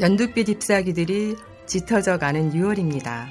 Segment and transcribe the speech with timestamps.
[0.00, 3.26] 연두빛 잎사귀들이 짙어져 가는 6월입니다.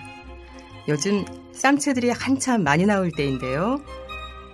[0.88, 3.81] 요즘 쌈채들이 한참 많이 나올 때인데요.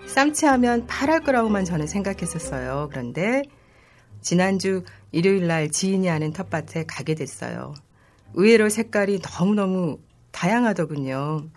[0.08, 2.88] 쌈채 하면 파랄 거라고만 저는 생각했었어요.
[2.90, 3.44] 그런데
[4.22, 7.74] 지난주 일요일 날 지인이 하는 텃밭에 가게 됐어요.
[8.34, 10.00] 의외로 색깔이 너무너무
[10.32, 11.50] 다양하더군요.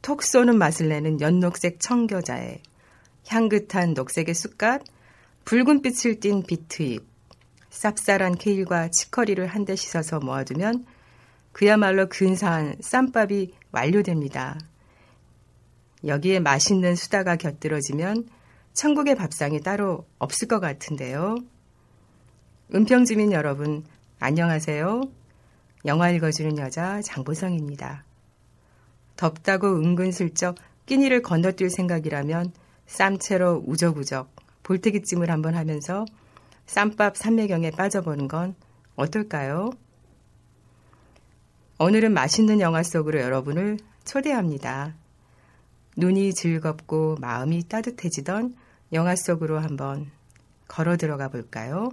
[0.00, 2.60] 톡 쏘는 맛을 내는 연녹색 청겨자에
[3.26, 4.82] 향긋한 녹색의 쑥갓,
[5.44, 7.15] 붉은 빛을 띤 비트잎,
[7.76, 10.86] 쌉쌀한 케일과 치커리를 한데 씻어서 모아두면
[11.52, 14.58] 그야말로 근사한 쌈밥이 완료됩니다.
[16.04, 18.28] 여기에 맛있는 수다가 곁들어지면
[18.72, 21.36] 천국의 밥상이 따로 없을 것 같은데요.
[22.74, 23.84] 은평주민 여러분,
[24.20, 25.02] 안녕하세요.
[25.86, 28.04] 영화 읽어주는 여자 장보성입니다.
[29.16, 32.52] 덥다고 은근슬쩍 끼니를 건너뛸 생각이라면
[32.86, 36.04] 쌈채로 우적우적 볼태기찜을 한번 하면서
[36.66, 38.54] 쌈밥 삼매경에 빠져보는 건
[38.96, 39.70] 어떨까요?
[41.78, 44.94] 오늘은 맛있는 영화 속으로 여러분을 초대합니다.
[45.96, 48.54] 눈이 즐겁고 마음이 따뜻해지던
[48.92, 50.10] 영화 속으로 한번
[50.68, 51.90] 걸어 들어가 볼까요?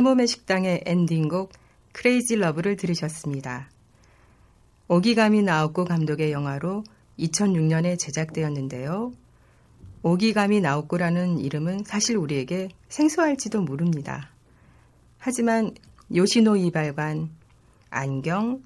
[0.00, 1.52] 카모메 식당의 엔딩곡
[1.92, 3.68] Crazy Love를 들으셨습니다.
[4.88, 6.84] 오기가미 나오코 감독의 영화로
[7.18, 9.12] 2006년에 제작되었는데요.
[10.02, 14.30] 오기가미 나오코라는 이름은 사실 우리에게 생소할지도 모릅니다.
[15.18, 15.72] 하지만
[16.14, 17.28] 요시노 이발관,
[17.90, 18.62] 안경,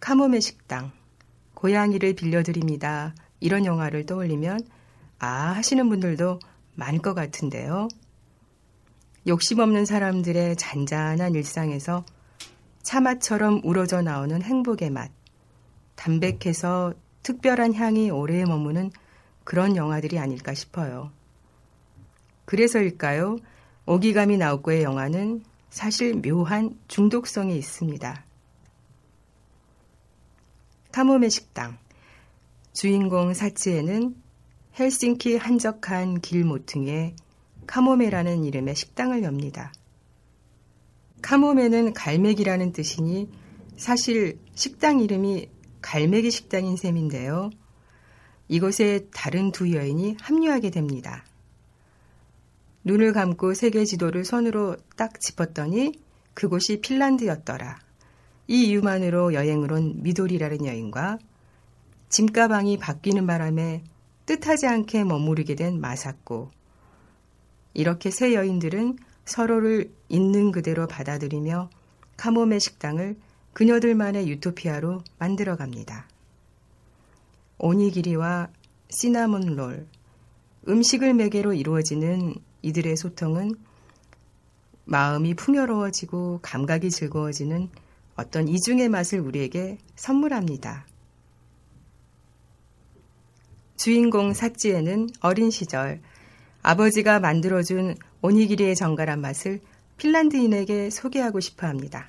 [0.00, 0.90] 카모메 식당,
[1.54, 3.14] 고양이를 빌려드립니다.
[3.38, 4.58] 이런 영화를 떠올리면
[5.20, 6.40] 아 하시는 분들도
[6.74, 7.86] 많을 것 같은데요.
[9.26, 12.04] 욕심 없는 사람들의 잔잔한 일상에서
[12.82, 15.10] 차맛처럼 우러져 나오는 행복의 맛,
[15.94, 18.90] 담백해서 특별한 향이 오래 머무는
[19.44, 21.12] 그런 영화들이 아닐까 싶어요.
[22.44, 23.36] 그래서일까요?
[23.86, 28.24] 오기가미 나오코의 영화는 사실 묘한 중독성이 있습니다.
[30.90, 31.78] 카모메 식당.
[32.72, 34.14] 주인공 사치에는
[34.78, 37.14] 헬싱키 한적한 길 모퉁이에
[37.66, 39.72] 카모메라는 이름의 식당을 엽니다.
[41.22, 43.28] 카모메는 갈매기라는 뜻이니
[43.76, 45.48] 사실 식당 이름이
[45.80, 47.50] 갈매기 식당인 셈인데요.
[48.48, 51.24] 이곳에 다른 두 여인이 합류하게 됩니다.
[52.84, 55.92] 눈을 감고 세계 지도를 손으로 딱 짚었더니
[56.34, 57.78] 그곳이 핀란드였더라.
[58.48, 61.18] 이 이유만으로 여행을 온 미도리라는 여인과
[62.08, 63.84] 짐가방이 바뀌는 바람에
[64.26, 66.50] 뜻하지 않게 머무르게 된 마사코.
[67.74, 71.70] 이렇게 세 여인들은 서로를 있는 그대로 받아들이며
[72.16, 73.16] 카모메 식당을
[73.52, 76.08] 그녀들만의 유토피아로 만들어 갑니다.
[77.58, 78.48] 오니기리와
[78.90, 79.86] 시나몬 롤,
[80.68, 83.54] 음식을 매개로 이루어지는 이들의 소통은
[84.84, 87.68] 마음이 풍요로워지고 감각이 즐거워지는
[88.16, 90.86] 어떤 이중의 맛을 우리에게 선물합니다.
[93.76, 96.00] 주인공 사찌에는 어린 시절
[96.62, 99.60] 아버지가 만들어준 오니기리의 정갈한 맛을
[99.96, 102.06] 핀란드인에게 소개하고 싶어 합니다.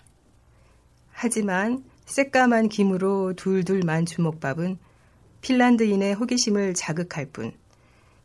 [1.11, 4.77] 하지만 새까만 김으로 둘둘만 주먹밥은
[5.41, 7.51] 핀란드인의 호기심을 자극할 뿐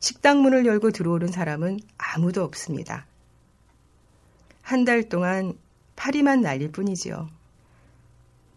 [0.00, 3.06] 식당 문을 열고 들어오는 사람은 아무도 없습니다.
[4.62, 5.54] 한 달 동안
[5.96, 7.28] 파리만 날릴 뿐이지요.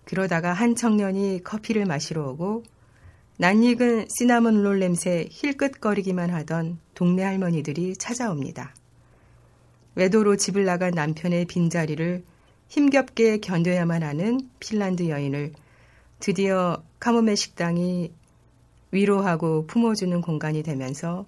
[0.06, 2.64] 그러다가 한 청년이 커피를 마시러 오고
[3.42, 8.76] 낯익은 시나몬 롤 냄새 힐끗거리기만 하던 동네 할머니들이 찾아옵니다.
[9.96, 12.24] 외도로 집을 나간 남편의 빈자리를
[12.68, 15.54] 힘겹게 견뎌야만 하는 핀란드 여인을
[16.20, 18.14] 드디어 카모메 식당이
[18.92, 21.26] 위로하고 품어주는 공간이 되면서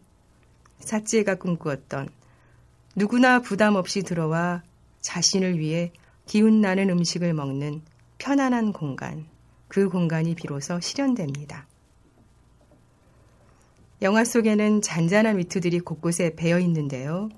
[0.82, 2.10] 사치에가 꿈꾸었던
[2.96, 4.62] 누구나 부담 없이 들어와
[5.02, 5.92] 자신을 위해
[6.28, 7.82] 기운 나는 음식을 먹는
[8.20, 9.26] 편안한 공간,
[9.68, 11.66] 그 공간이 비로소 실현됩니다.
[14.04, 17.30] 영화 속에는 잔잔한 위트들이 곳곳에 배어 있는데요.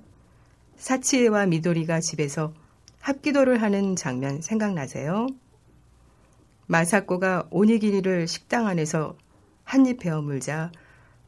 [0.76, 2.52] 사치에와 미도리가 집에서
[2.98, 5.28] 합기도를 하는 장면 생각나세요?
[6.66, 9.16] 마사코가 오니기리를 식당 안에서
[9.62, 10.72] 한입 베어 물자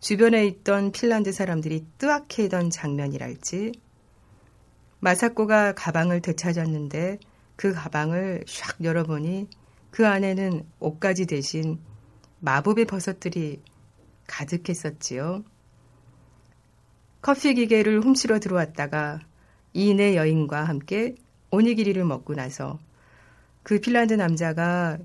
[0.00, 3.70] 주변에 있던 핀란드 사람들이 뜨악해던 장면이랄지
[4.98, 7.20] 마사코가 가방을 되찾았는데
[7.54, 9.46] 그 가방을 샥 열어보니
[9.92, 11.78] 그 안에는 옷가지 대신
[12.40, 13.62] 마법의 버섯들이
[14.28, 15.42] 가득했었지요.
[17.20, 19.18] 커피 기계를 훔치러 들어왔다가
[19.72, 21.16] 이내 여인과 함께
[21.50, 22.78] 오니기리를 먹고 나서
[23.64, 24.98] 그 핀란드 남자가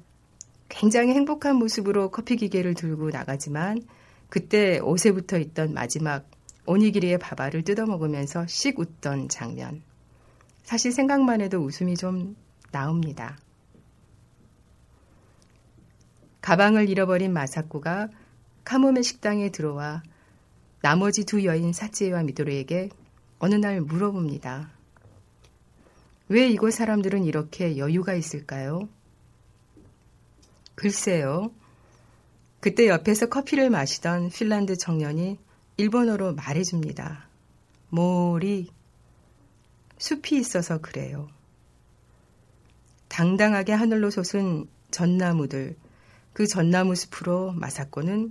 [0.69, 3.81] 굉장히 행복한 모습으로 커피 기계를 들고 나가지만
[4.29, 6.25] 그때 옷에 붙어 있던 마지막
[6.65, 9.81] 오니기리의 밥알을 뜯어먹으면서 씩 웃던 장면.
[10.63, 12.35] 사실 생각만 해도 웃음이 좀
[12.71, 13.37] 나옵니다.
[16.41, 18.09] 가방을 잃어버린 마사코가
[18.63, 20.03] 카모메 식당에 들어와
[20.81, 22.89] 나머지 두 여인 사치에와 미도르에게
[23.39, 24.71] 어느 날 물어봅니다.
[26.29, 28.87] 왜 이곳 사람들은 이렇게 여유가 있을까요?
[30.75, 31.51] 글쎄요.
[32.59, 35.37] 그때 옆에서 커피를 마시던 핀란드 청년이
[35.77, 37.27] 일본어로 말해줍니다.
[37.89, 38.69] 모리.
[39.97, 41.29] 숲이 있어서 그래요.
[43.09, 45.75] 당당하게 하늘로 솟은 전나무들,
[46.33, 48.29] 그 전나무 숲으로 마사코는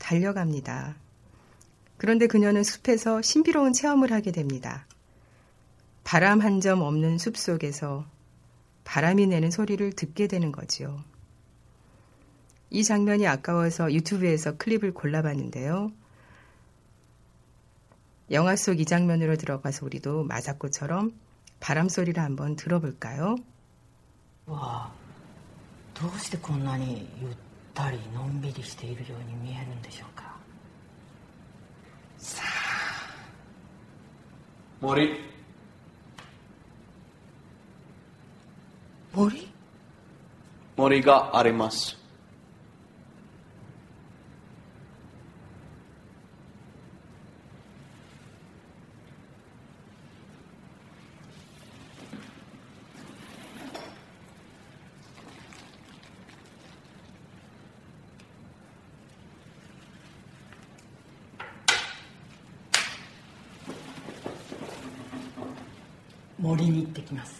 [0.00, 0.96] 달려갑니다.
[1.96, 4.86] 그런데 그녀는 숲에서 신비로운 체험을 하게 됩니다.
[6.04, 8.06] 바람 한 점 없는 숲 속에서
[8.84, 11.02] 바람이 내는 소리를 듣게 되는 거지요.
[12.70, 15.90] 이 장면이 아까워서 유튜브에서 클립을 골라봤는데요.
[18.32, 21.12] 영화 속 이 장면으로 들어가서 우리도 마사코처럼
[21.60, 23.36] 바람 소리를 한번 들어볼까요?
[24.46, 24.90] は
[25.94, 27.34] どうしてこんなにゆっ
[27.81, 30.35] たりのんびりしているように見えるんでしょうか？
[32.19, 32.47] さあ。
[34.79, 35.19] 森。
[39.13, 39.47] 森？
[40.77, 41.97] 森があります。
[67.10, 67.39] きます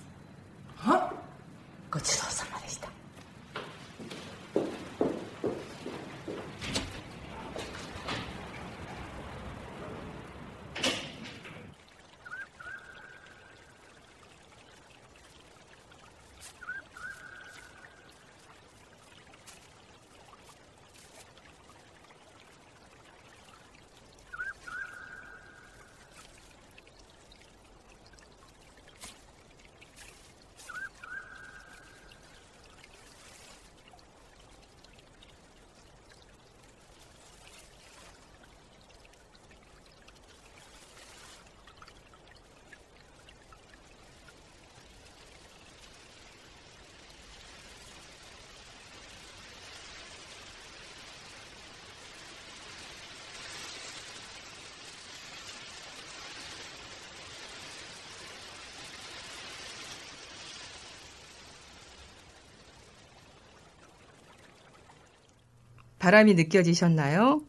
[66.01, 67.43] 바람이 느껴지셨나요?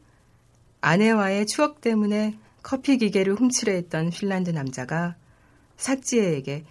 [0.83, 5.17] 아내와의 추억 때문에 커피 기계를 훔치려 했던 핀란드 남자가
[5.79, 6.67] 삭지혜에게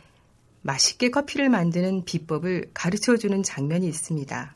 [0.62, 4.54] 맛있게 커피를 만드는 비법을 가르쳐 주는 장면이 있습니다.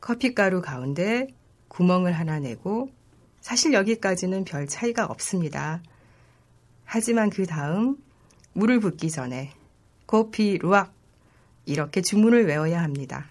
[0.00, 1.26] 커피가루 가운데
[1.66, 2.92] 구멍을 하나 내고
[3.40, 5.82] 사실 여기까지는 별 차이가 없습니다.
[6.84, 7.96] 하지만 그 다음
[8.52, 9.50] 물을 붓기 전에
[10.06, 10.94] 커피 루악
[11.66, 13.30] 이렇게 주문을 외워야 합니다.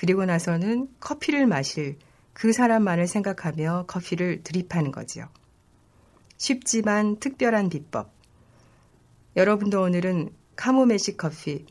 [0.00, 1.98] 그리고 나서는 커피를 마실
[2.32, 5.28] 그 사람만을 생각하며 커피를 드립하는 거지요.
[6.38, 8.10] 쉽지만 특별한 비법.
[9.36, 11.66] 여러분도 오늘은 카모메식 커피,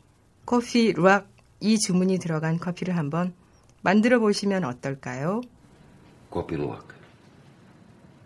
[0.46, 3.34] 커피 루악 이 주문이 들어간 커피를 한번
[3.82, 5.40] 만들어 보시면 어떨까요?
[6.30, 6.86] Kopiluok.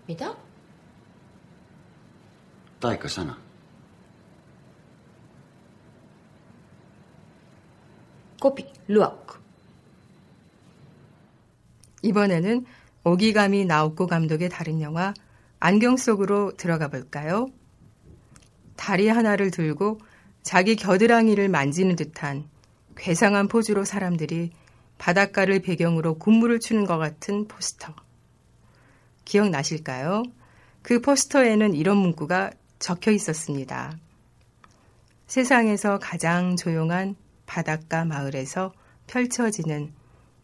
[0.07, 0.37] Mitä?
[2.79, 3.39] Taikasana.
[8.39, 9.39] Kopi, luok.
[9.39, 9.44] 이
[12.13, 12.65] 번에는
[13.05, 15.15] 오기가미 나오코 감독의 다른 영화
[15.61, 17.49] 안경 속으로 들어가 볼까요?
[18.77, 20.01] 다리 하나를 들고
[20.43, 22.45] 자기 겨드랑이를 만지는 듯한
[22.97, 24.53] 괴상한 포즈로 사람들이
[24.99, 27.95] 바닷가를 배경으로 군무를 추는 것 같은 포스터.
[29.25, 30.23] 기억나실까요?
[30.83, 33.99] 그 포스터에는 이런 문구가 적혀 있었습니다.
[35.27, 38.73] 세상에서 가장 조용한 바닷가 마을에서
[39.07, 39.93] 펼쳐지는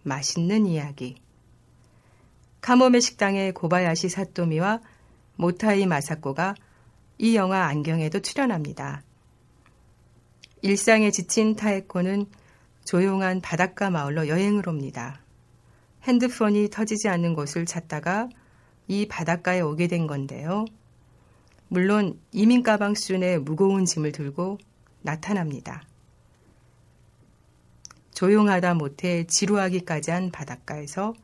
[0.02, 1.20] 맛있는 이야기.
[2.60, 4.80] 카모메 식당의 고바야시 사토미와
[5.36, 6.54] 모타이 마사코가
[7.18, 9.02] 이 영화 안경에도 출연합니다.
[10.62, 12.26] 일상에 지친 타에코는
[12.84, 15.22] 조용한 바닷가 마을로 여행을 옵니다.
[16.02, 18.28] 핸드폰이 터지지 않는 곳을 찾다가
[18.88, 20.64] 이 바닷가에 오게 된 건데요.
[21.68, 24.58] 물론 이민 가방 수준의 무거운 짐을 들고
[25.02, 25.82] 나타납니다.
[28.12, 31.14] 조용하다 못해 지루하기까지 한 바닷가에서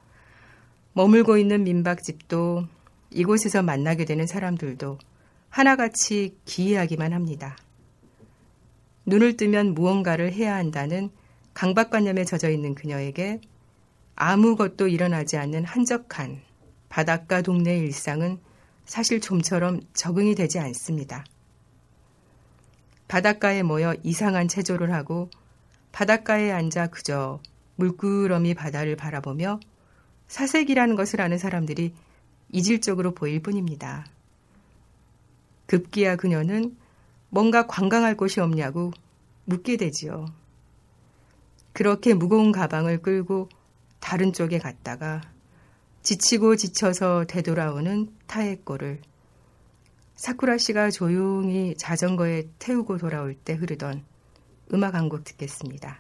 [0.97, 2.67] 머물고 있는 민박집도
[3.11, 4.97] 이곳에서 만나게 되는 사람들도
[5.50, 7.59] 하나같이 기이하기만 합니다.
[9.05, 11.11] 눈을 뜨면 무언가를 해야 한다는
[11.53, 13.43] 강박관념에 젖어 있는 그녀에게
[14.15, 16.41] 아무것도 일어나지 않는 한적한
[16.88, 18.38] 바닷가 동네 일상은
[18.87, 21.26] 사실 좀처럼 적응이 되지 않습니다.
[23.07, 25.29] 바닷가에 모여 이상한 체조를 하고
[25.93, 27.43] 바닷가에 앉아 그저
[27.75, 29.61] 물끄러미 바다를 바라보며
[30.28, 31.95] 사색이라는 것을 아는 사람들이
[32.52, 34.06] 이질적으로 보일 뿐입니다.
[35.66, 36.76] 급기야 그녀는
[37.28, 38.92] 뭔가 관광할 곳이 없냐고
[39.45, 40.26] 묻게 되지요.
[41.73, 43.49] 그렇게 무거운 가방을 끌고
[44.00, 45.21] 다른 쪽에 갔다가
[46.02, 49.02] 지치고 지쳐서 되돌아오는 타에꼬를
[50.14, 54.04] 사쿠라 씨가 조용히 자전거에 태우고 돌아올 때 흐르던
[54.73, 55.99] 음악 한 곡 듣겠습니다.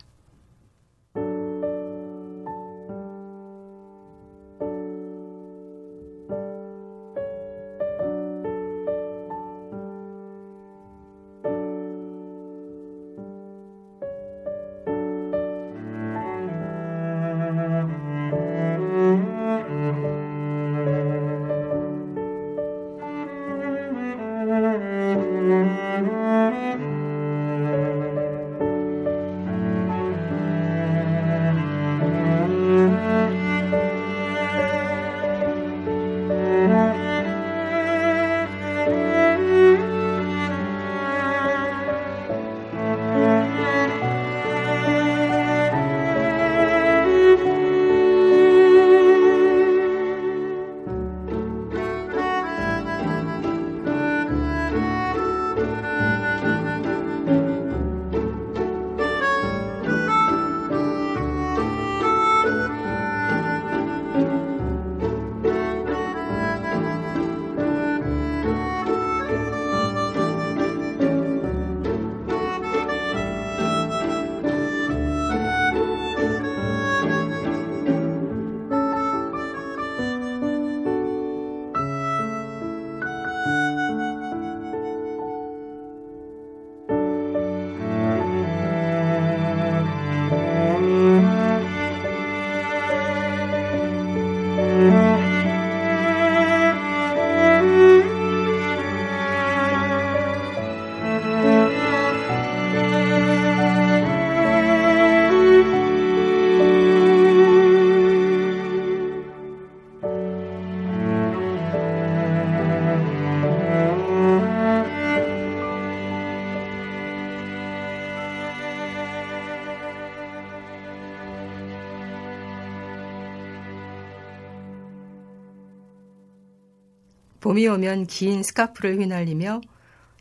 [127.56, 129.62] 봄이 오면 긴 스카프를 휘날리며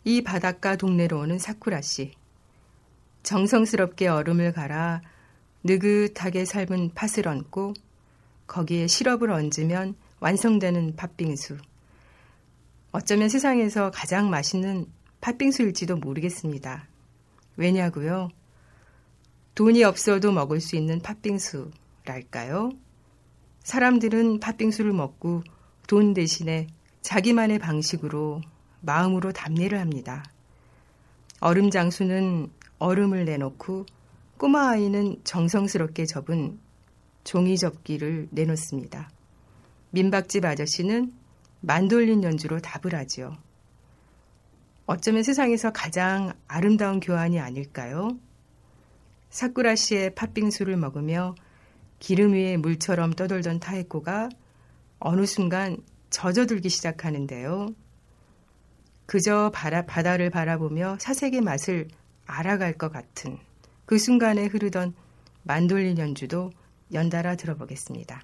[0.06, 2.14] 이 바닷가 동네로 오는 사쿠라 씨.
[3.24, 5.02] 정성스럽게 얼음을 갈아
[5.66, 7.74] 느긋하게 삶은 팥을 얹고
[8.48, 11.58] 거기에 시럽을 얹으면 완성되는 팥빙수.
[12.94, 14.86] 어쩌면 세상에서 가장 맛있는
[15.20, 16.88] 팥빙수일지도 모르겠습니다.
[17.58, 18.30] 왜냐고요?
[19.56, 22.72] 돈이 없어도 먹을 수 있는 팥빙수랄까요?
[23.60, 25.44] 사람들은 팥빙수를 먹고
[25.88, 26.68] 돈 대신에
[27.06, 28.42] 자기만의 방식으로
[28.82, 30.26] 마음으로 답례를 합니다.
[31.40, 33.86] 얼음 장수는 얼음을 내놓고
[34.38, 36.58] 꼬마 아이는 정성스럽게 접은
[37.24, 39.12] 종이 접기를 내놓습니다.
[39.92, 41.14] 민박집 아저씨는
[41.62, 43.38] 만돌린 연주로 답을 하지요.
[44.88, 48.18] 어쩌면 세상에서 가장 아름다운 교환이 아닐까요?
[49.30, 51.36] 사쿠라 씨의 팥빙수를 먹으며
[52.00, 54.30] 기름 위에 물처럼 떠돌던 타에코가
[54.98, 55.78] 어느 순간
[56.16, 57.76] 젖어들기 시작하는데요.
[59.06, 61.90] 그저 바라, 바다를 바라보며 사색의 맛을
[62.26, 63.38] 알아갈 것 같은
[63.86, 64.94] 그 순간에 흐르던
[65.44, 66.52] 만돌린 연주도
[66.94, 68.22] 연달아 들어보겠습니다.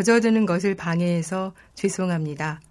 [0.00, 2.62] 젖어드는 것을 방해해서 죄송합니다.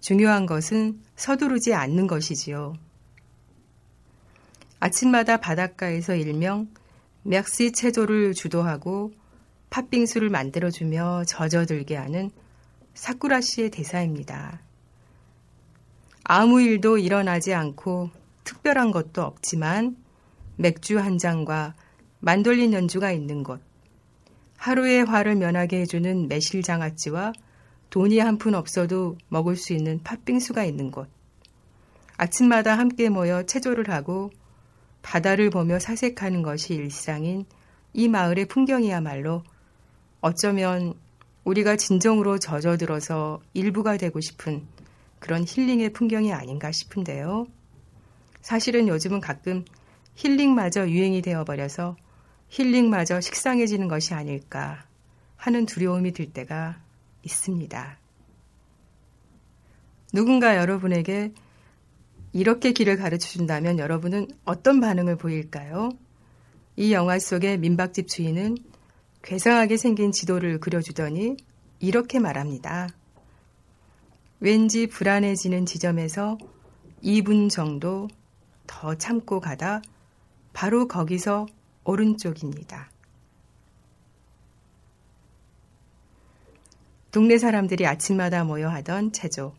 [0.00, 2.74] 중요한 것은 서두르지 않는 것이지요.
[4.80, 6.68] 아침마다 바닷가에서 일명
[7.22, 9.12] Merci 체조를 주도하고
[9.70, 12.30] 팥빙수를 만들어주며 젖어들게 하는
[12.92, 14.60] 사쿠라 씨의 대사입니다.
[16.24, 18.10] 아무 일도 일어나지 않고
[18.44, 19.96] 특별한 것도 없지만
[20.56, 21.74] 맥주 한 잔과
[22.20, 23.62] 만돌린 연주가 있는 곳,
[24.62, 27.32] 하루의 화를 면하게 해주는 매실 장아찌와
[27.90, 31.08] 돈이 한 푼 없어도 먹을 수 있는 팥빙수가 있는 곳,
[32.16, 34.30] 아침마다 함께 모여 체조를 하고
[35.02, 37.44] 바다를 보며 사색하는 것이 일상인
[37.92, 39.42] 이 마을의 풍경이야말로
[40.20, 40.94] 어쩌면
[41.42, 44.64] 우리가 진정으로 젖어들어서 일부가 되고 싶은
[45.18, 47.48] 그런 힐링의 풍경이 아닌가 싶은데요.
[48.42, 49.64] 사실은 요즘은 가끔
[50.14, 51.96] 힐링마저 유행이 되어버려서
[52.52, 54.84] 힐링마저 식상해지는 것이 아닐까
[55.36, 56.82] 하는 두려움이 들 때가
[57.22, 57.98] 있습니다.
[60.12, 61.32] 누군가 여러분에게
[62.34, 65.92] 이렇게 길을 가르쳐 준다면 여러분은 어떤 반응을 보일까요?
[66.76, 68.58] 이 영화 속의 민박집 주인은
[69.22, 71.38] 괴상하게 생긴 지도를 그려주더니
[71.80, 72.90] 이렇게 말합니다.
[74.40, 76.36] 왠지 불안해지는 지점에서
[77.02, 78.08] 2분 정도
[78.66, 79.80] 더 참고 가다
[80.52, 81.46] 바로 거기서
[81.84, 82.90] 오른쪽입니다.
[87.10, 89.54] 동네 사람들이 아침마다 모여 하던 체조,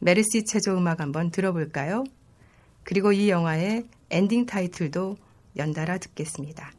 [0.00, 2.04] 메르시 체조 음악 한번 들어볼까요?
[2.84, 5.16] 그리고 이 영화의 엔딩 타이틀도
[5.56, 6.72] 연달아 듣겠습니다.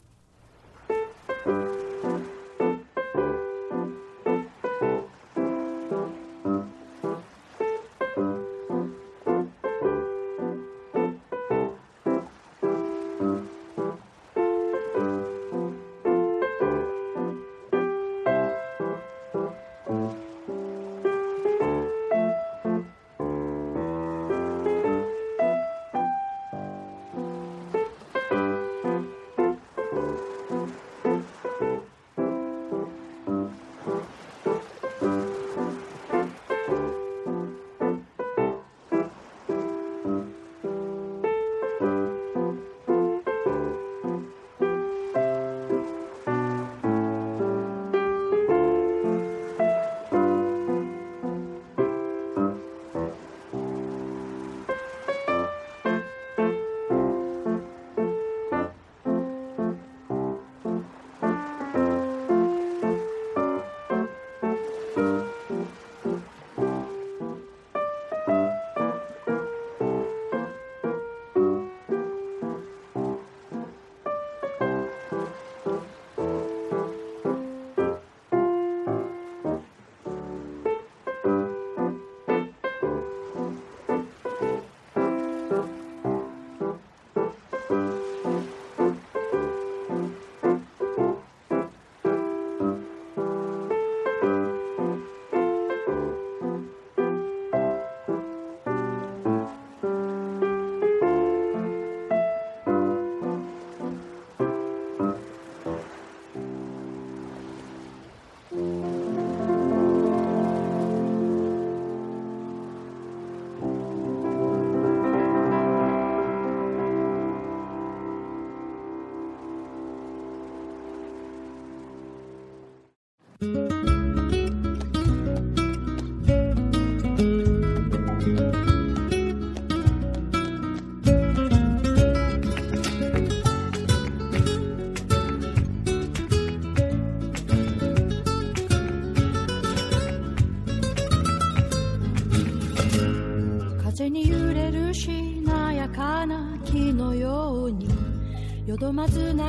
[148.79, 149.43] どまず流れ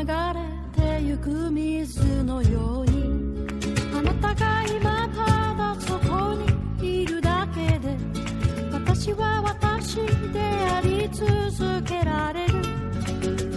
[0.74, 3.46] てゆく水のように。
[3.96, 6.34] あなたが今ただそこ
[6.80, 7.96] にいるだけで
[8.72, 9.98] 私は私
[10.32, 12.54] であり続けられる。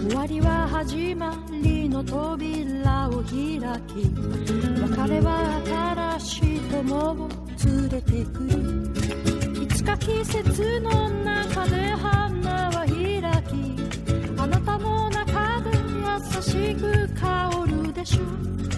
[0.08, 4.14] 終わりは始まりの扉を開き
[4.80, 5.60] 別れは
[6.18, 7.28] 新しい友を
[7.64, 8.52] 連れてくる。
[9.64, 12.73] いつか季節の中で花は
[16.42, 18.73] しく香るでしょう。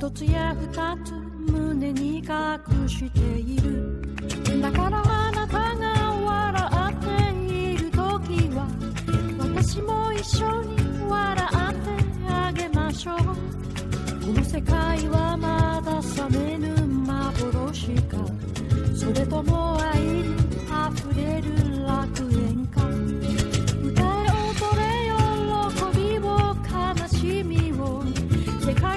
[0.00, 2.58] 一つや二つ胸に抱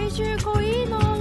[0.04, 1.13] 来週恋の。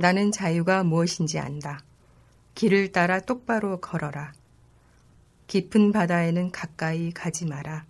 [0.00, 1.84] 나는 자유가 무엇인지 안다.
[2.54, 4.32] 길을 따라 똑바로 걸어라.
[5.46, 7.84] 깊은 바다에는 가까이 가지 마라.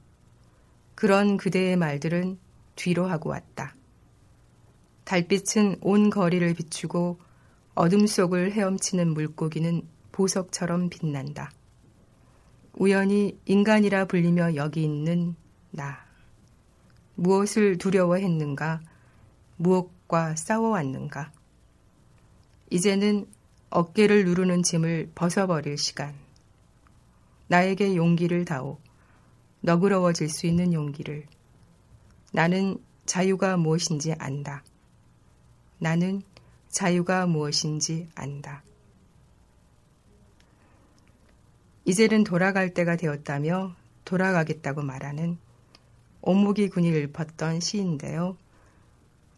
[0.96, 2.36] 그런 그대의 말들은
[2.74, 3.76] 뒤로 하고 왔다.
[5.04, 7.20] 달빛은 온 거리를 비추고
[7.76, 11.52] 어둠 속을 헤엄치는 물고기는 보석처럼 빛난다.
[12.72, 15.36] 우연히 인간이라 불리며 여기 있는
[15.70, 16.00] 나.
[17.14, 18.80] 무엇을 두려워했는가?
[19.58, 21.30] 무엇과 싸워왔는가?
[22.70, 23.26] 이제는
[23.68, 26.14] 어깨를 누르는 짐을 벗어버릴 시간.
[27.48, 28.78] 나에게 용기를 다오.
[29.60, 31.26] 너그러워질 수 있는 용기를.
[32.32, 34.62] 나는 자유가 무엇인지 안다.
[35.78, 36.22] 나는
[36.68, 38.62] 자유가 무엇인지 안다.
[41.84, 45.38] 이제는 돌아갈 때가 되었다며 돌아가겠다고 말하는
[46.22, 48.36] 요모기 군이 읊었던 시인데요.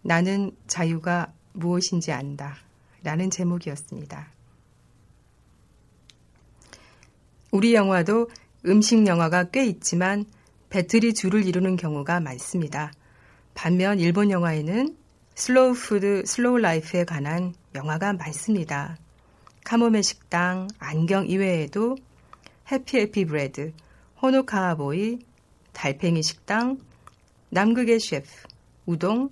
[0.03, 2.59] 나는 자유가 무엇인지 안다.
[3.03, 4.33] 라는 제목이었습니다.
[7.51, 8.31] 우리 영화도
[8.67, 10.25] 음식 영화가 꽤 있지만
[10.71, 12.93] 배틀이 주를 이루는 경우가 많습니다.
[13.55, 14.97] 반면 일본 영화에는
[15.35, 18.97] slow food, slow life에 관한 영화가 많습니다.
[19.65, 21.97] 카모메 식당, 안경 이외에도
[22.71, 23.73] 해피 해피 브레드,
[24.23, 25.19] 호노카와보이,
[25.73, 26.79] 달팽이 식당,
[27.51, 28.29] 남극의 셰프,
[28.87, 29.31] 우동,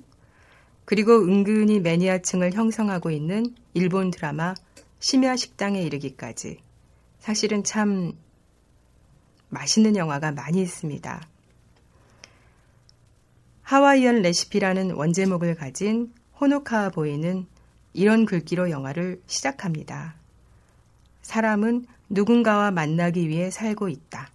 [0.91, 4.55] 그리고 은근히 매니아층을 형성하고 있는 일본 드라마
[4.99, 6.59] 심야 식당에 이르기까지
[7.21, 8.15] 사실은 참
[9.51, 11.29] 맛있는 영화가 많이 있습니다.
[13.63, 17.47] 하와이안 레시피라는 원제목을 가진 호노카와 보이는
[17.93, 20.17] 이런 글귀로 영화를 시작합니다.
[21.23, 24.29] 사람은 누군가와 만나기 위해 살고 있다.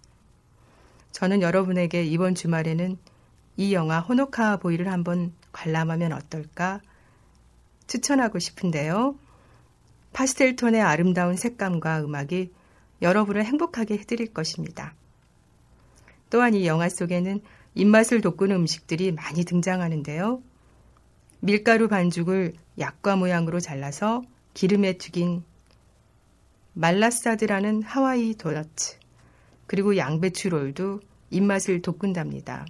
[1.12, 2.98] 저는 여러분에게 이번 주말에는
[3.58, 6.82] 이 영화 호노카와 보이를 한번 관람하면 어떨까
[7.88, 9.16] 추천하고 싶은데요.
[10.12, 12.52] 파스텔 톤의 아름다운 색감과 음악이
[13.02, 14.94] 여러분을 행복하게 해드릴 것입니다.
[16.30, 17.42] 또한 이 영화 속에는
[17.76, 20.42] 입맛을 돋구는 음식들이 많이 등장하는데요.
[21.40, 25.44] 밀가루 반죽을 약과 모양으로 잘라서 기름에 튀긴
[26.74, 28.98] 말라사드라는 하와이 도너츠,
[29.68, 32.66] 그리고 양배추 롤도 입맛을 돋군답니다.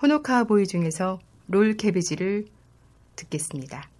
[0.00, 2.46] 호노카와 보이 중에서 롤 캐비지를
[3.16, 3.93] 듣겠습니다.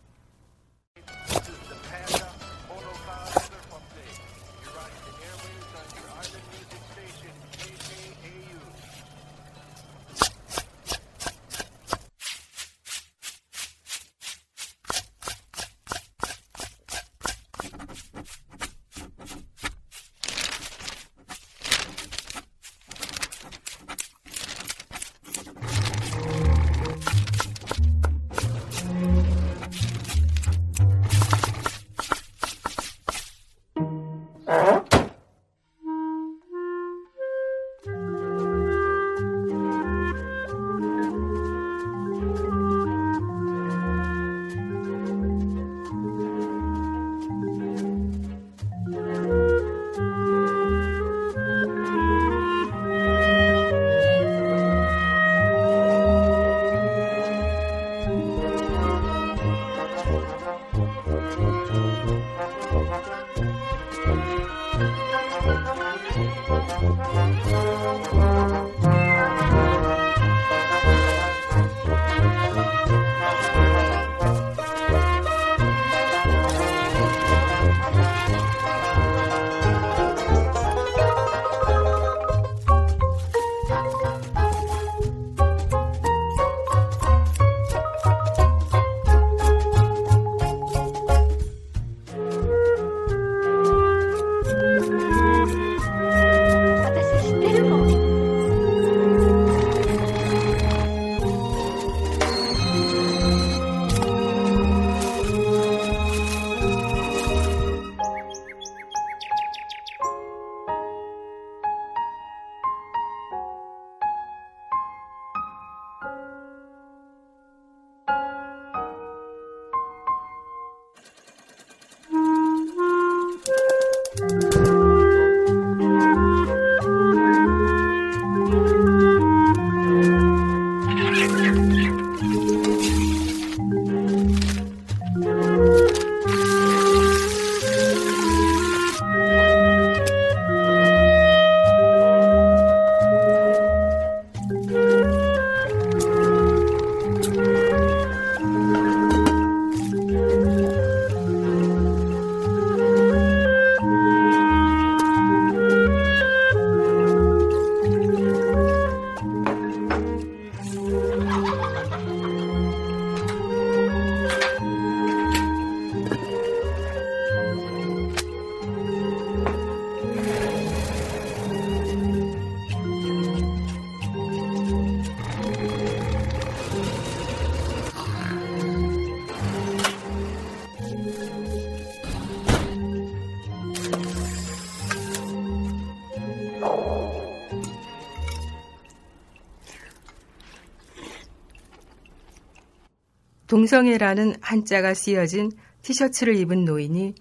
[193.65, 195.51] 동성애라는 한자가 쓰여진
[195.81, 197.15] 티셔츠를 입은 노인이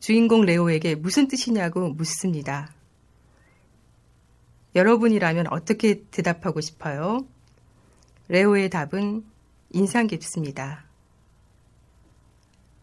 [0.00, 2.70] 주인공 레오에게 무슨 뜻이냐고 묻습니다.
[4.74, 7.26] 여러분이라면 어떻게 대답하고 싶어요?
[8.28, 9.24] 레오의 답은
[9.70, 10.84] 인상 깊습니다.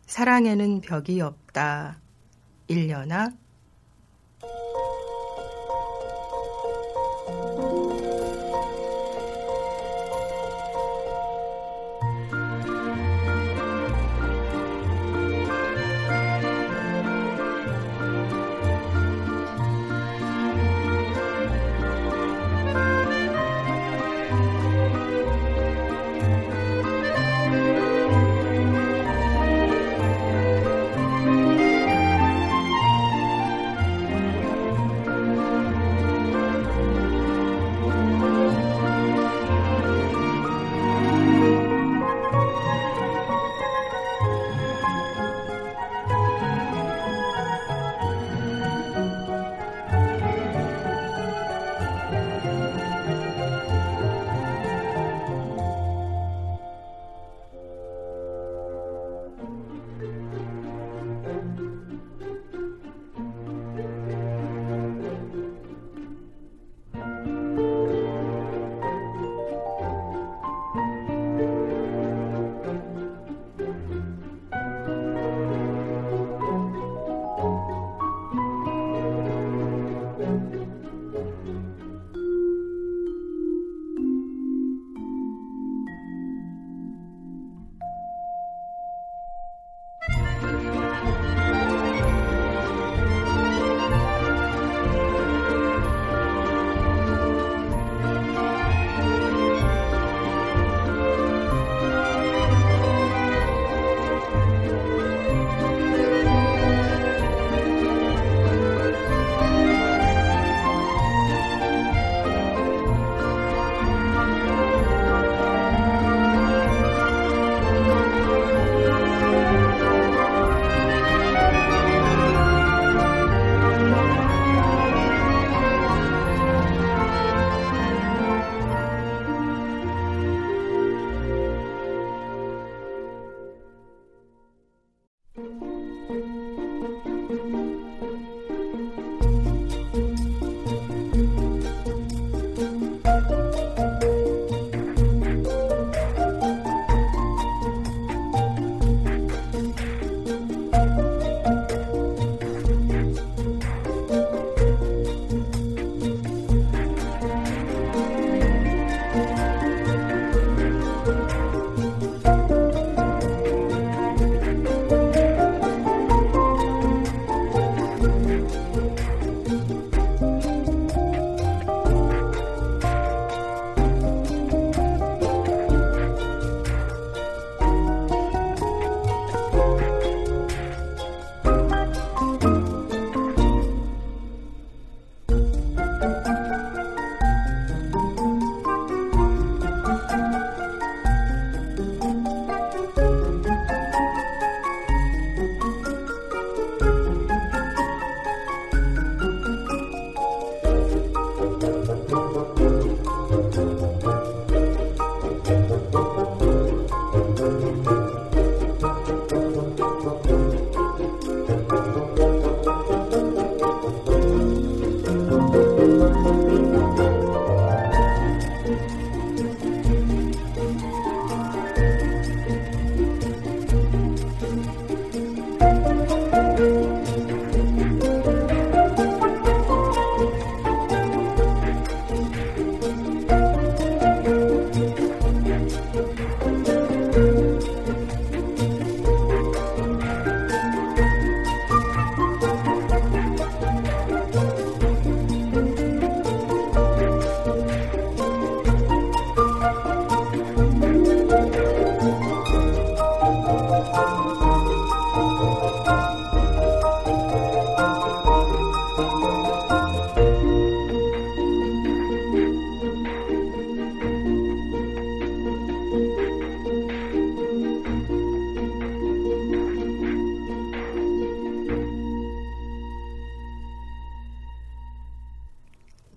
[0.08, 2.00] 사랑에는 벽이 없다.
[2.68, 3.30] 일려나?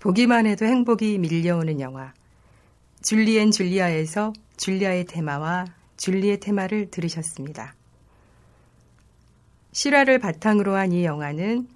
[0.09, 2.15] 보기만 해도 행복이 밀려오는 영화.
[3.03, 5.67] 줄리엔 줄리아에서 줄리아의 테마와
[5.99, 7.75] 줄리의 테마를 들으셨습니다.
[9.73, 11.69] 실화를 바탕으로 한 이 영화는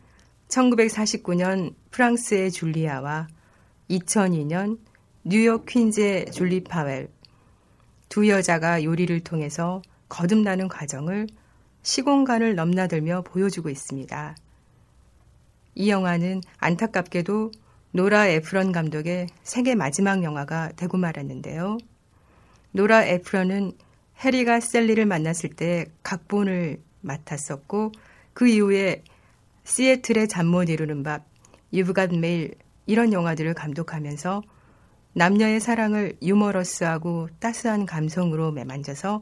[0.48, 3.28] 1949년 프랑스의 줄리아와
[3.90, 4.78] 2002년
[5.24, 7.08] 뉴욕 퀸즈의 줄리 파웰
[8.08, 11.26] 두 여자가 요리를 통해서 거듭나는 과정을
[11.82, 14.36] 시공간을 넘나들며 보여주고 있습니다.
[15.74, 17.52] 이 영화는 안타깝게도
[17.94, 21.76] 노라 에프런 감독의 생애 마지막 영화가 되고 말았는데요.
[22.72, 23.72] 노라 에프런은
[24.24, 27.92] 해리가 샐리를 만났을 때 각본을 맡았었고
[28.32, 29.02] 그 이후에
[29.64, 31.26] 시애틀의 잠 못 이루는 밤,
[31.74, 32.54] You've Got Mail
[32.86, 34.42] 이런 영화들을 감독하면서
[35.12, 39.20] 남녀의 사랑을 유머러스하고 따스한 감성으로 매만져서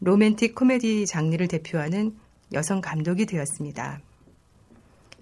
[0.00, 2.14] 로맨틱 코미디 장르를 대표하는
[2.52, 4.00] 여성 감독이 되었습니다.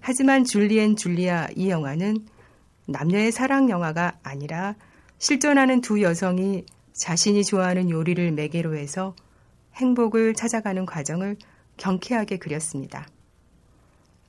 [0.01, 2.27] 하지만 줄리엔 줄리아 이 영화는
[2.85, 4.75] 남녀의 사랑 영화가 아니라
[5.17, 9.15] 실존하는 두 여성이 자신이 좋아하는 요리를 매개로 해서
[9.75, 11.37] 행복을 찾아가는 과정을
[11.77, 13.07] 경쾌하게 그렸습니다.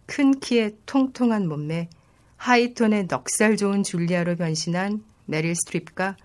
[0.07, 1.89] 큰 키에 통통한 몸매,
[2.37, 6.17] 하이톤의 넉살 좋은 줄리아로 변신한 메릴 스트립과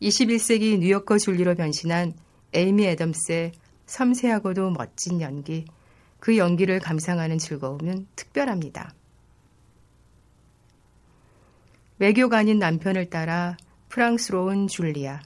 [0.00, 2.14] 21세기 뉴요커 줄리로 변신한
[2.52, 3.52] 에이미 애덤스의
[3.86, 5.64] 섬세하고도 멋진 연기,
[6.20, 8.92] 그 연기를 감상하는 즐거움은 특별합니다.
[11.98, 13.56] 외교관인 남편을 따라
[13.88, 15.20] 프랑스로 온 줄리아.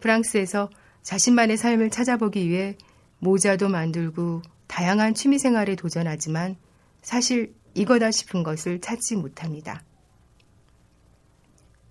[0.00, 0.68] 프랑스에서
[1.02, 2.76] 자신만의 삶을 찾아보기 위해
[3.20, 6.56] 모자도 만들고 다양한 취미 생활에 도전하지만
[7.00, 9.82] 사실 이거다 싶은 것을 찾지 못합니다.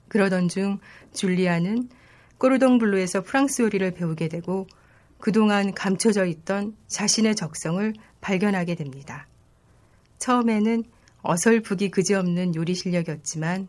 [0.09, 0.79] 그러던 중
[1.13, 1.89] 줄리아는
[2.37, 4.67] 꼬르동 블루에서 프랑스 요리를 배우게 되고
[5.19, 9.27] 그동안 감춰져 있던 자신의 적성을 발견하게 됩니다.
[10.19, 10.83] 처음에는
[11.21, 13.67] 어설프기 그지없는 요리 실력이었지만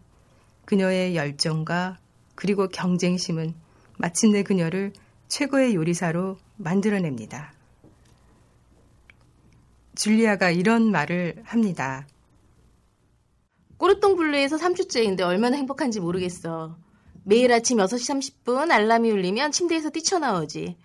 [0.64, 1.98] 그녀의 열정과
[2.34, 3.54] 그리고 경쟁심은
[3.98, 4.92] 마침내 그녀를
[5.28, 7.52] 최고의 요리사로 만들어냅니다.
[9.94, 12.06] 줄리아가 이런 말을 합니다.
[13.76, 16.76] Cordon Bleu에서 3주째인데 얼마나 행복한지 모르겠어.
[17.24, 20.76] 매일 아침 6시 30분 알람이 울리면 침대에서 뛰쳐나오지.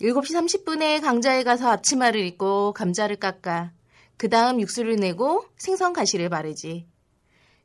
[0.00, 3.72] 7시 30분에 강좌에 가서 앞치마를 입고 감자를 깎아.
[4.16, 6.86] 그 다음 육수를 내고 생선 가시를 바르지.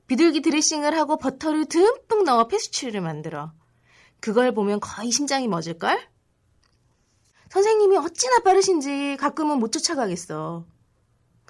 [0.08, 3.53] 비둘기 드레싱을 하고 버터를 듬뿍 넣어 페스츄리를 만들어.
[4.20, 5.99] 그걸 보면 거의 심장이 멎을걸?
[7.49, 10.66] 선생님이 어찌나 빠르신지 가끔은 못 쫓아가겠어.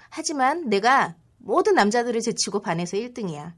[0.09, 3.53] 하지만 내가 모든 남자들을 제치고 반해서 1등이야.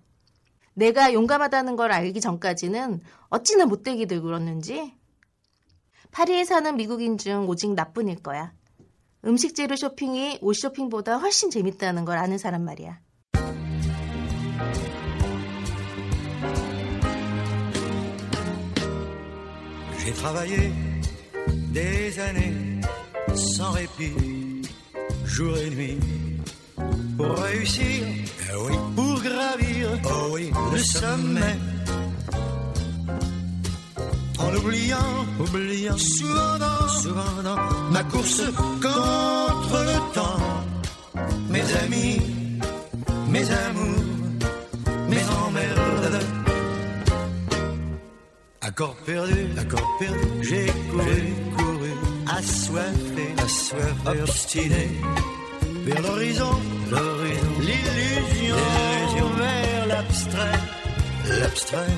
[0.74, 4.96] 내가 용감하다는 걸 알기 전까지는 어찌나 못되기들 그렇는지.
[6.12, 8.54] 파리에 사는 미국인 중 오직 나뿐일 거야.
[9.26, 13.00] 음식 재료 쇼핑이 옷 쇼핑보다 훨씬 재밌다는 걸 아는 사람 말이야.
[20.00, 20.72] J'ai travaillé
[21.70, 22.54] des années
[23.36, 24.62] sans répit,
[25.26, 26.00] jour et nuit,
[27.18, 28.04] pour réussir,
[28.50, 31.58] eh oui, pour gravir oh oui, le sommet.
[34.40, 37.58] En oubliant, oubliant, souvent dans, souvent dans
[37.92, 38.44] ma course
[38.82, 42.22] contre le temps, mes amis,
[43.30, 44.07] mes amours,
[48.80, 51.90] Accord perdu, accord perdu, j'ai couru, couru,
[52.28, 54.90] assoiffé, assoiffé, obstiné,
[55.84, 56.52] vers l'horizon,
[56.92, 60.60] l'horizon, l'illusion, l'illusion, vers l'abstrait,
[61.40, 61.94] l'abstrait,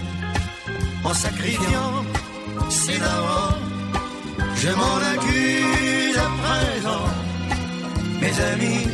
[1.04, 2.06] en sacrifiant
[2.70, 3.58] ses darons,
[4.56, 7.06] je m'en accuse à présent,
[8.22, 8.88] mes amis,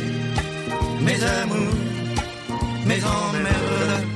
[1.02, 1.74] mes amours,
[2.84, 4.15] mes emmerdes.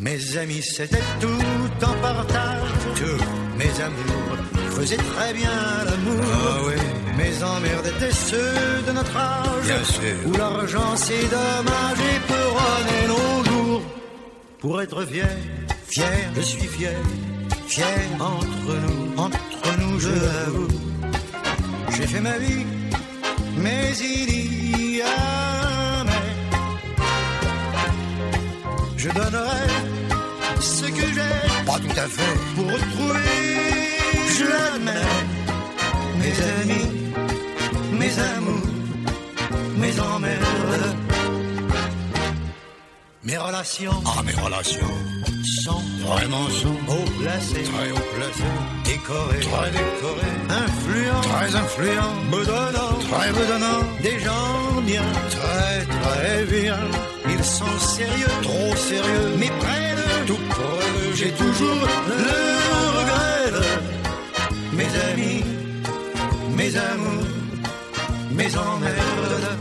[0.00, 2.68] Mes amis, c'était tout en partage.
[2.94, 3.24] Tous
[3.58, 4.38] mes amours
[4.70, 5.50] faisaient très bien
[5.84, 6.24] l'amour.
[6.32, 6.74] Ah oui.
[7.16, 9.64] Mes emmerdes étaient ceux de notre âge.
[9.64, 10.16] Bien sûr.
[10.26, 13.82] Où l'argent, c'est dommage et peut nos jours.
[14.60, 15.36] Pour être fier,
[15.88, 16.96] fier, je suis fier.
[17.66, 20.68] Fier entre nous, entre nous, je l'avoue.
[21.90, 22.64] J'ai fait ma vie,
[23.56, 25.37] mais il y a
[28.98, 29.66] Je donnerai
[30.60, 31.64] ce que j'ai.
[31.66, 32.34] Pas tout à fait.
[32.56, 33.20] Pour retrouver,
[34.36, 34.92] je l'admets,
[36.20, 36.88] mes amis,
[37.92, 38.66] mes amours,
[39.76, 40.96] mes emmerdes.
[43.22, 44.02] Mes relations.
[44.04, 45.17] Ah, mes relations.
[45.48, 47.62] Sont vraiment sont haut placées.
[47.62, 48.42] Très haut placées.
[48.84, 49.40] Décorées.
[49.40, 50.36] Très décorées.
[50.50, 51.20] Influents.
[51.22, 52.16] Très influents.
[52.30, 52.98] Bedonnants.
[53.10, 53.84] Très bedonnants.
[54.02, 55.02] Des gens bien.
[55.30, 56.78] Très, très bien.
[57.30, 58.26] Ils sont sérieux.
[58.42, 59.36] Trop sérieux.
[59.38, 62.34] Mais près de tout près d'eux, j'ai toujours le
[62.98, 65.44] regret de mes amis,
[66.56, 67.24] mes amours,
[68.32, 69.58] mes emmerdes.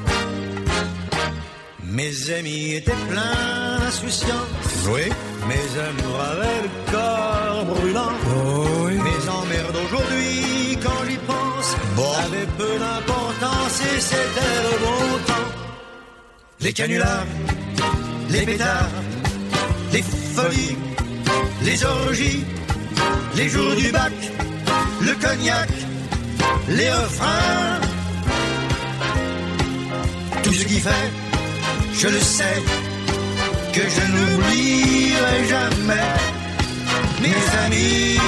[1.83, 4.87] Mes amis étaient pleins d'insouciance.
[4.93, 5.11] Oui.
[5.47, 8.11] Mes amours avaient le corps brûlant.
[8.85, 8.93] oui.
[8.95, 12.11] Mes emmerdes aujourd'hui, quand j'y pense, bon.
[12.25, 15.49] avaient peu d'importance et c'était le bon temps.
[16.59, 17.25] Les canulars,
[18.29, 18.89] les pétards,
[19.93, 20.77] les folies,
[21.63, 22.43] les orgies,
[23.35, 24.13] les jours du bac,
[25.01, 25.69] le cognac,
[26.69, 27.81] les refrains.
[30.43, 31.11] Tout ce qui fait,
[31.93, 32.63] je le sais,
[33.73, 36.13] que je n'oublierai jamais
[37.21, 38.19] mes amis,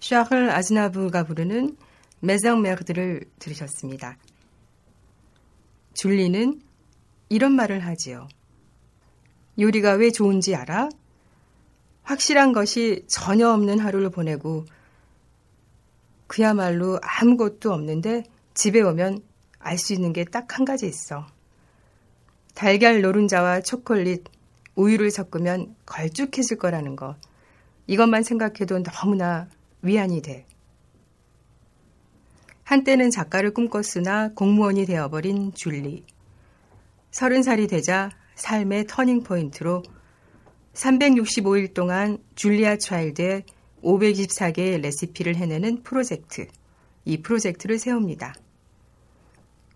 [0.00, 1.76] 샤클 아즈나브가 부르는
[2.20, 4.16] 메상메르드를 들으셨습니다.
[5.94, 6.60] 줄리는
[7.28, 8.28] 이런 말을 하지요.
[9.58, 10.88] 요리가 왜 좋은지 알아?
[12.06, 14.64] 확실한 것이 전혀 없는 하루를 보내고
[16.28, 18.22] 그야말로 아무것도 없는데
[18.54, 19.22] 집에 오면
[19.58, 21.26] 알 수 있는 게 딱 한 가지 있어.
[22.54, 24.24] 달걀 노른자와 초콜릿,
[24.76, 27.16] 우유를 섞으면 걸쭉해질 거라는 것.
[27.88, 29.48] 이것만 생각해도 너무나
[29.82, 30.46] 위안이 돼.
[32.62, 36.04] 한때는 작가를 꿈꿨으나 공무원이 되어버린 줄리.
[37.10, 39.82] 서른 살이 되자 삶의 터닝 포인트로
[40.76, 43.44] 365일 동안 줄리아 차일드의
[43.82, 46.46] 524개의 레시피를 해내는 프로젝트.
[47.04, 48.34] 이 프로젝트를 세웁니다.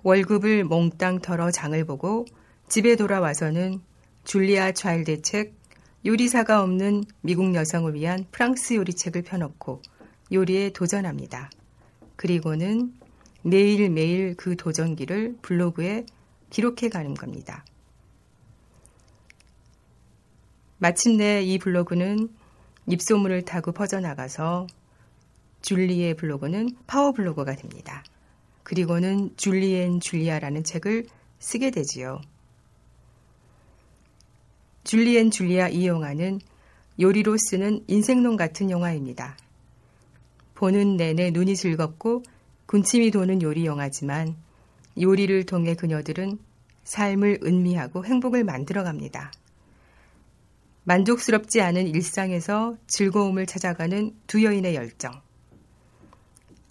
[0.02, 2.26] 월급을 몽땅 털어 장을 보고
[2.68, 3.80] 집에 돌아와서는
[4.24, 5.54] 줄리아 차일드의 책
[6.04, 9.82] 요리사가 없는 미국 여성을 위한 프랑스 요리책을 펴놓고
[10.32, 11.50] 요리에 도전합니다.
[12.16, 12.92] 그리고는
[13.42, 16.04] 매일매일 그 도전기를 블로그에
[16.50, 17.64] 기록해 가는 겁니다.
[20.80, 22.30] 마침내 이 블로그는
[22.86, 24.66] 입소문을 타고 퍼져나가서
[25.60, 28.02] 줄리의 블로그는 파워 블로그가 됩니다.
[28.62, 31.04] 그리고는 Julie and Julia라는 책을
[31.38, 32.22] 쓰게 되지요.
[34.84, 36.40] Julie and Julia 이 영화는
[36.98, 39.36] 요리로 쓰는 인생론 같은 영화입니다.
[40.54, 42.22] 보는 내내 눈이 즐겁고
[42.64, 44.34] 군침이 도는 요리 영화지만
[44.98, 46.38] 요리를 통해 그녀들은
[46.84, 49.30] 삶을 음미하고 행복을 만들어 갑니다.
[50.84, 55.20] 만족스럽지 않은 일상에서 즐거움을 찾아가는 두 여인의 열정.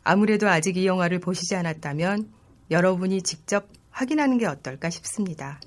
[0.04, 2.32] 아무래도 아직 이 영화를 보시지 않았다면
[2.72, 5.60] 여러분이 직접 확인하는 게 어떨까 싶습니다.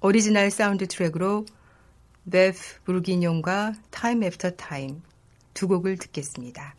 [0.00, 1.46] 오리지널 사운드 트랙으로
[2.30, 5.02] bœuf bourguignon과 Time After Time
[5.52, 6.74] 두 곡을 듣겠습니다.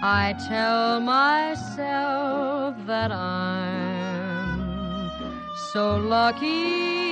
[0.00, 5.10] I tell myself that I'm
[5.72, 7.07] so lucky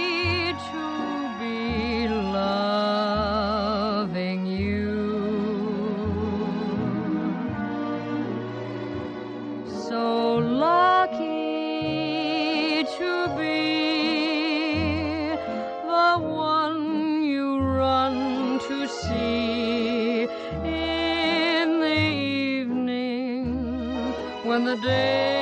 [24.67, 25.36] the day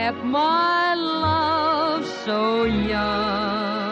[0.00, 3.89] kept my love so young,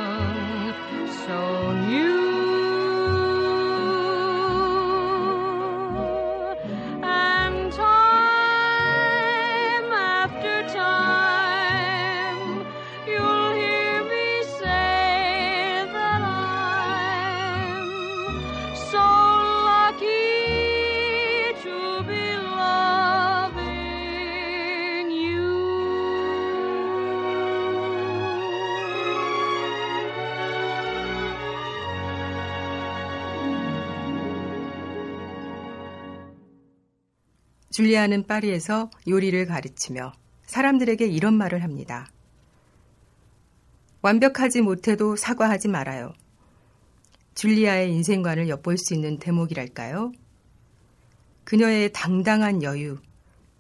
[37.79, 40.13] 줄리아는 파리에서 요리를 가르치며
[40.47, 42.11] 사람들에게 이런 말을 합니다.
[44.03, 46.13] 완벽하지 못해도 사과하지 말아요.
[47.37, 50.11] 줄리아의 인생관을 엿볼 수 있는 대목이랄까요?
[51.45, 52.99] 그녀의 당당한 여유,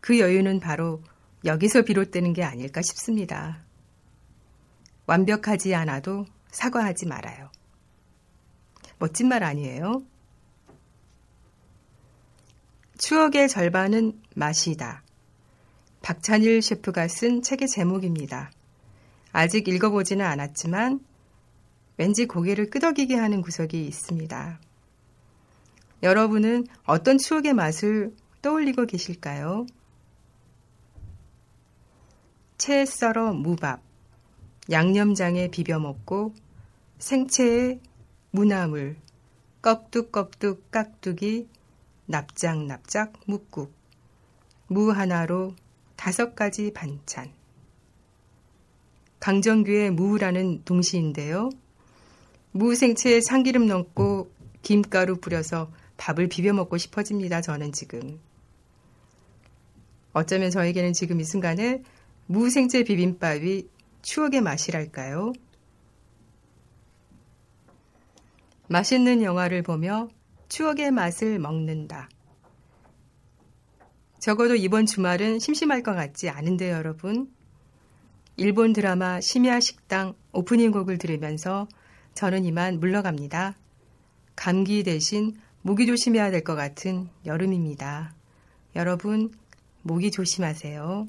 [0.00, 1.00] 그 여유는 바로
[1.44, 3.62] 여기서 비롯되는 게 아닐까 싶습니다.
[5.06, 7.52] 완벽하지 않아도 사과하지 말아요.
[8.98, 10.02] 멋진 말 아니에요?
[12.98, 15.04] 추억의 절반은 맛이다.
[16.02, 18.50] 박찬일 셰프가 쓴 책의 제목입니다.
[19.32, 21.00] 아직 읽어보지는 않았지만
[21.96, 24.60] 왠지 고개를 끄덕이게 하는 구석이 있습니다.
[26.02, 29.66] 여러분은 어떤 추억의 맛을 떠올리고 계실까요?
[32.56, 33.80] 채 썰어 무밥,
[34.72, 36.34] 양념장에 비벼 먹고
[36.98, 37.78] 생채에
[38.32, 38.96] 무나물,
[39.62, 41.48] 껍둑껍둑 깍두기,
[42.08, 43.72] 납작납작 묵국,
[44.66, 45.54] 무 하나로
[45.94, 47.30] 다섯 가지 반찬.
[49.20, 51.50] 강정규의 무라는 동시인데요.
[52.52, 54.32] 무 생채에 참기름 넣고
[54.62, 57.42] 김가루 뿌려서 밥을 비벼 먹고 싶어집니다.
[57.42, 58.18] 저는 지금.
[60.14, 61.82] 어쩌면 저에게는 지금 이 순간에
[62.26, 63.68] 무 생채 비빔밥이
[64.00, 65.32] 추억의 맛이랄까요?
[68.68, 70.08] 맛있는 영화를 보며
[70.48, 72.08] 추억의 맛을 먹는다.
[74.18, 77.32] 적어도 이번 주말은 심심할 것 같지 않은데 여러분.
[78.36, 81.68] 일본 드라마 심야 식당 오프닝 곡을 들으면서
[82.14, 83.56] 저는 이만 물러갑니다.
[84.36, 88.14] 감기 대신 모기 조심해야 될 것 같은 여름입니다.
[88.76, 89.32] 여러분,
[89.82, 91.08] 모기 조심하세요.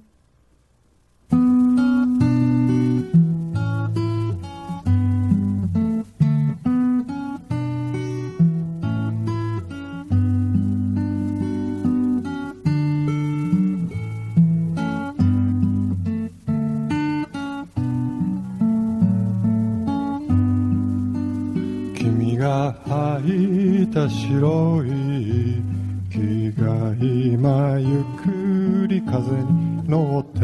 [24.00, 25.62] た白い
[26.10, 30.40] 木が今ゆっくり風に乗って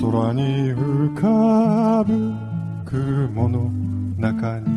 [0.00, 2.34] 空に浮かぶ
[2.84, 3.70] 雲の
[4.18, 4.73] 中に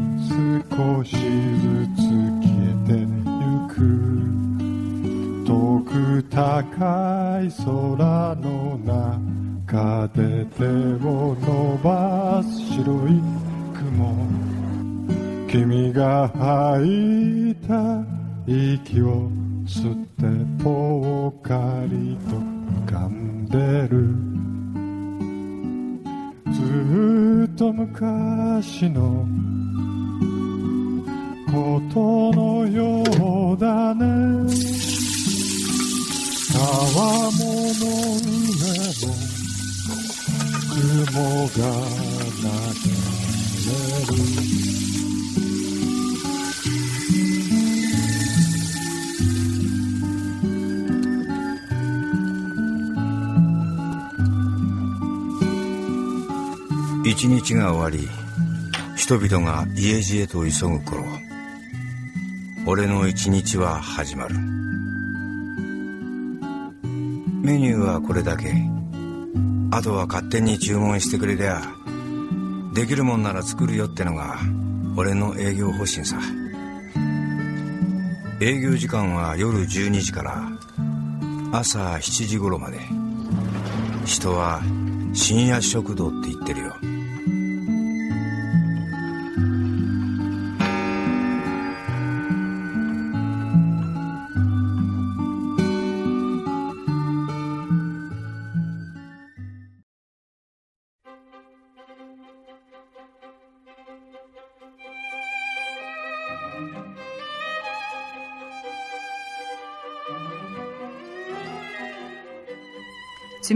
[31.57, 31.99] こと
[32.33, 34.05] のようだね。
[36.53, 37.41] 川も
[37.73, 37.81] の
[38.53, 38.61] 上
[39.01, 39.09] も
[40.69, 42.45] 雲が流
[43.65, 43.73] れ
[44.05, 44.21] る。
[57.03, 58.07] 一日が終わり
[58.95, 61.16] 人々が家路へと急ぐ頃。
[62.77, 64.35] 俺の一日は始まる。
[67.41, 68.53] メニューはこれだけ。
[69.71, 71.59] あとは勝手に注文してくれりゃ
[72.75, 74.37] できるもんなら作るよってのが
[74.95, 76.19] 俺の営業方針さ。
[78.41, 80.47] 営業時間は夜12時から
[81.51, 82.77] 朝7時頃まで。
[84.05, 84.61] 人は
[85.13, 86.75] 深夜食堂って言ってるよ。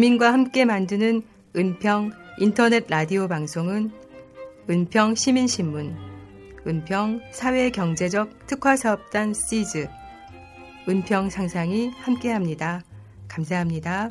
[0.01, 1.21] 주민과 함께 만드는
[1.55, 3.91] 은평 인터넷 라디오 방송은
[4.67, 5.95] 은평 시민신문,
[6.65, 9.87] 은평 사회경제적 특화사업단 시즈,
[10.89, 12.81] 은평 상상이 함께합니다.
[13.27, 14.09] 감사합니다.